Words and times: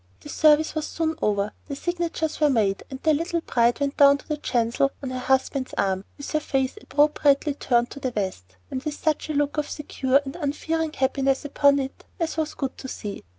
The 0.21 0.29
service 0.29 0.73
was 0.73 0.87
soon 0.87 1.13
over, 1.21 1.51
the 1.67 1.75
signatures 1.75 2.39
were 2.39 2.49
made, 2.49 2.81
and 2.89 2.99
the 3.03 3.13
little 3.13 3.41
bride 3.41 3.79
went 3.79 3.97
down 3.97 4.19
the 4.27 4.37
chancel 4.37 4.89
on 5.03 5.11
her 5.11 5.19
husband's 5.19 5.75
arm, 5.75 6.05
with 6.17 6.31
her 6.31 6.39
face 6.39 6.75
appropriately 6.81 7.53
turned 7.53 7.91
to 7.91 7.99
the 7.99 8.09
west, 8.15 8.55
and 8.71 8.81
with 8.83 8.95
such 8.95 9.29
a 9.29 9.33
look 9.35 9.57
of 9.57 9.69
secure 9.69 10.19
and 10.25 10.35
unfearing 10.37 10.93
happiness 10.93 11.45
upon 11.45 11.77
it 11.77 12.03
as 12.19 12.35
was 12.35 12.55
good 12.55 12.75
to 12.79 12.87
see. 12.87 13.23